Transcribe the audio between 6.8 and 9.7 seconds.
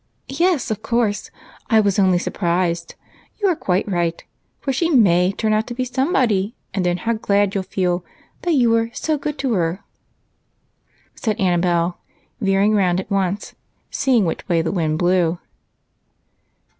then how glad you'll feel that you were so good to